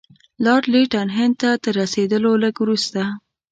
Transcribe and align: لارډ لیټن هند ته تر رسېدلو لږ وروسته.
لارډ 0.43 0.63
لیټن 0.73 1.07
هند 1.17 1.35
ته 1.41 1.49
تر 1.63 1.73
رسېدلو 1.81 2.31
لږ 2.43 2.55
وروسته. 2.59 3.01